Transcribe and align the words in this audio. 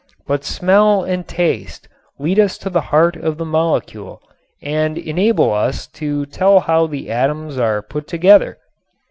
But 0.25 0.43
smell 0.43 1.03
and 1.03 1.27
taste 1.27 1.87
lead 2.17 2.39
us 2.39 2.57
to 2.57 2.71
the 2.71 2.81
heart 2.89 3.15
of 3.15 3.37
the 3.37 3.45
molecule 3.45 4.19
and 4.59 4.97
enable 4.97 5.53
us 5.53 5.85
to 5.89 6.25
tell 6.25 6.61
how 6.61 6.87
the 6.87 7.11
atoms 7.11 7.59
are 7.59 7.83
put 7.83 8.07
together. 8.07 8.57